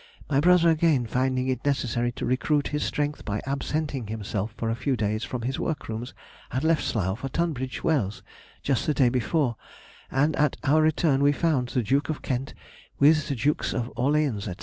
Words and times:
My 0.27 0.39
brother, 0.39 0.67
again 0.71 1.05
finding 1.05 1.47
it 1.47 1.63
necessary 1.63 2.11
to 2.13 2.25
recruit 2.25 2.69
his 2.69 2.81
strength 2.83 3.23
by 3.23 3.39
absenting 3.45 4.07
himself 4.07 4.51
for 4.57 4.71
a 4.71 4.75
few 4.75 4.97
days 4.97 5.23
from 5.23 5.43
his 5.43 5.59
work 5.59 5.87
rooms, 5.87 6.15
had 6.49 6.63
left 6.63 6.83
Slough 6.83 7.19
for 7.19 7.29
Tunbridge 7.29 7.83
Wells 7.83 8.23
just 8.63 8.87
the 8.87 8.95
day 8.95 9.09
before, 9.09 9.57
and 10.09 10.35
at 10.37 10.57
our 10.63 10.81
return 10.81 11.21
we 11.21 11.31
found 11.31 11.67
the 11.67 11.83
Duke 11.83 12.09
of 12.09 12.23
Kent, 12.23 12.55
with 12.97 13.27
the 13.29 13.35
Dukes 13.35 13.73
of 13.73 13.91
Orleans, 13.95 14.45
&c. 14.45 14.53